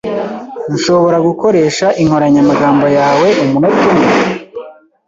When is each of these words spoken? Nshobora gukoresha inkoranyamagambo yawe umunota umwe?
Nshobora 0.73 1.17
gukoresha 1.27 1.85
inkoranyamagambo 2.01 2.85
yawe 2.97 3.27
umunota 3.43 3.83
umwe? 3.91 4.09